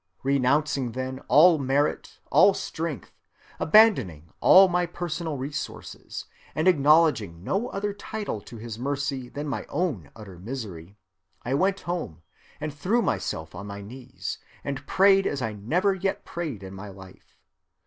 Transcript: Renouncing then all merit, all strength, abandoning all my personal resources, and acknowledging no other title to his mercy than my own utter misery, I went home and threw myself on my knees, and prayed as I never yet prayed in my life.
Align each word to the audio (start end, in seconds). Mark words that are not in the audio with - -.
Renouncing 0.23 0.93
then 0.93 1.19
all 1.27 1.59
merit, 1.59 2.17
all 2.31 2.55
strength, 2.55 3.11
abandoning 3.59 4.31
all 4.39 4.67
my 4.67 4.87
personal 4.87 5.37
resources, 5.37 6.25
and 6.55 6.67
acknowledging 6.67 7.43
no 7.43 7.67
other 7.67 7.93
title 7.93 8.41
to 8.41 8.57
his 8.57 8.79
mercy 8.79 9.29
than 9.29 9.47
my 9.47 9.63
own 9.69 10.09
utter 10.15 10.39
misery, 10.39 10.97
I 11.45 11.53
went 11.53 11.81
home 11.81 12.23
and 12.59 12.73
threw 12.73 13.03
myself 13.03 13.53
on 13.53 13.67
my 13.67 13.81
knees, 13.81 14.39
and 14.63 14.87
prayed 14.87 15.27
as 15.27 15.39
I 15.39 15.53
never 15.53 15.93
yet 15.93 16.25
prayed 16.25 16.63
in 16.63 16.73
my 16.73 16.89
life. 16.89 17.35